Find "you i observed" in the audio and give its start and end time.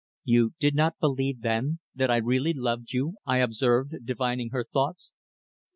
2.91-4.03